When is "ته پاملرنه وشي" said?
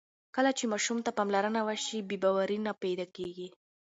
1.05-1.99